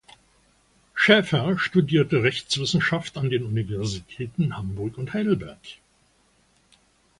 Schäfer 0.95 1.59
studierte 1.59 2.23
Rechtswissenschaft 2.23 3.19
an 3.19 3.29
den 3.29 3.43
Universitäten 3.45 4.57
Hamburg 4.57 4.97
und 4.97 5.13
Heidelberg. 5.13 5.59